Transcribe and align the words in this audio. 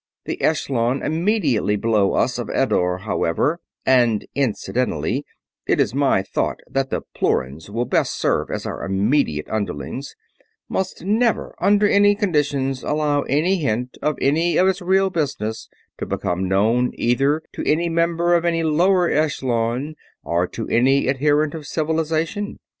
The 0.25 0.41
echelon 0.41 1.03
immediately 1.03 1.75
below 1.75 2.13
us 2.13 2.39
of 2.39 2.49
Eddore, 2.49 3.01
however 3.03 3.59
and 3.85 4.25
incidentally, 4.33 5.27
it 5.67 5.79
is 5.79 5.93
my 5.93 6.23
thought 6.23 6.59
that 6.67 6.89
the 6.89 7.03
Ploorans 7.15 7.69
will 7.69 7.85
best 7.85 8.15
serve 8.17 8.49
as 8.49 8.65
our 8.65 8.83
immediate 8.83 9.47
underlings 9.47 10.15
must 10.67 11.03
never, 11.05 11.53
under 11.61 11.87
any 11.87 12.15
conditions, 12.15 12.81
allow 12.81 13.21
any 13.29 13.57
hint 13.57 13.99
of 14.01 14.17
any 14.19 14.57
of 14.57 14.67
its 14.67 14.81
real 14.81 15.11
business 15.11 15.69
to 15.99 16.07
become 16.07 16.49
known 16.49 16.89
either 16.95 17.43
to 17.53 17.63
any 17.69 17.87
member 17.87 18.33
of 18.33 18.43
any 18.43 18.63
lower 18.63 19.07
echelon 19.07 19.93
or 20.23 20.47
to 20.47 20.67
any 20.67 21.07
adherent 21.09 21.53
of 21.53 21.67
Civilization. 21.67 22.57